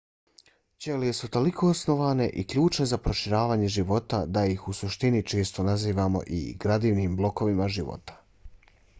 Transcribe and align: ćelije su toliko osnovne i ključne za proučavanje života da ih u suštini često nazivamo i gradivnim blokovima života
ćelije 0.83 1.15
su 1.15 1.27
toliko 1.33 1.67
osnovne 1.73 2.23
i 2.43 2.45
ključne 2.53 2.87
za 2.91 2.97
proučavanje 3.07 3.67
života 3.75 4.21
da 4.37 4.43
ih 4.53 4.63
u 4.71 4.73
suštini 4.77 5.21
često 5.33 5.65
nazivamo 5.67 6.23
i 6.39 6.41
gradivnim 6.65 7.19
blokovima 7.21 7.69
života 7.77 8.17